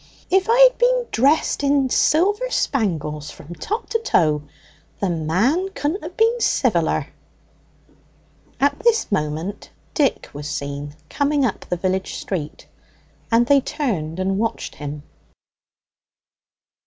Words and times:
If 0.31 0.47
I'd 0.49 0.79
been 0.79 1.05
dressed 1.11 1.61
in 1.63 1.91
silver 1.91 2.49
spangles 2.49 3.29
from 3.29 3.53
top 3.53 3.87
to 3.89 3.99
toe, 3.99 4.41
the 4.99 5.11
man 5.11 5.69
couldn't 5.75 6.01
have 6.01 6.17
been 6.17 6.37
civiller." 6.39 7.09
At 8.59 8.79
this 8.79 9.11
moment 9.11 9.69
Dick 9.93 10.27
was 10.33 10.49
seen 10.49 10.95
coming 11.07 11.45
up 11.45 11.65
the 11.69 11.77
village 11.77 12.15
street, 12.15 12.65
and 13.31 13.45
they 13.45 13.61
turned 13.61 14.19
and 14.19 14.39
watched 14.39 14.73
him. 14.73 15.03